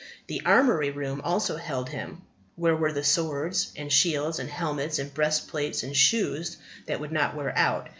The 0.25 0.41
armoury 0.47 0.89
room 0.89 1.21
also 1.23 1.57
held 1.57 1.89
him, 1.91 2.23
where 2.55 2.75
were 2.75 2.91
the 2.91 3.03
swords, 3.03 3.71
and 3.75 3.93
shields, 3.93 4.39
and 4.39 4.49
helmets, 4.49 4.97
and 4.97 5.13
breast 5.13 5.47
plates, 5.47 5.83
and 5.83 5.95
shoes 5.95 6.57
that 6.87 6.99
would 6.99 7.11
not 7.11 7.35
wear 7.35 7.55
out. 7.55 7.89